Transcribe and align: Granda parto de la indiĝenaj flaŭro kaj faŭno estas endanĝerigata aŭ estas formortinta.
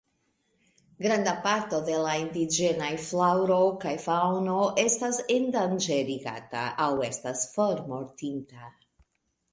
Granda 1.05 1.33
parto 1.43 1.81
de 1.89 1.97
la 2.05 2.15
indiĝenaj 2.21 2.89
flaŭro 3.09 3.59
kaj 3.85 3.93
faŭno 4.07 4.57
estas 4.85 5.21
endanĝerigata 5.37 6.65
aŭ 6.87 6.91
estas 7.13 7.49
formortinta. 7.55 8.75